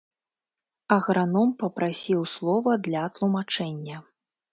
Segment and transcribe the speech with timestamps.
[0.95, 4.01] Аграном папрасіў слова для тлумачэння.